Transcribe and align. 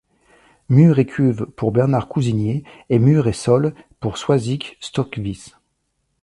Murs 0.67 0.97
et 0.97 1.05
cuves 1.05 1.45
pour 1.55 1.71
Bernard 1.71 2.07
Cousinier 2.07 2.63
et 2.89 2.97
murs 2.97 3.27
et 3.27 3.33
sols 3.33 3.75
pour 3.99 4.17
Soizic 4.17 4.75
Stokvis. 4.79 5.51